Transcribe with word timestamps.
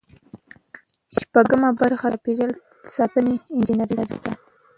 شپږمه 1.17 1.69
برخه 1.79 2.07
د 2.09 2.11
چاپیریال 2.13 2.51
ساتنې 2.95 3.35
انجنیری 3.53 4.05
ده. 4.23 4.33